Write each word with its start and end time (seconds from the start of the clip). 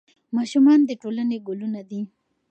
ماشومان 0.35 0.79
د 0.85 0.91
ټولنې 1.01 1.37
ګلونه 1.47 1.81
دي. 1.89 2.01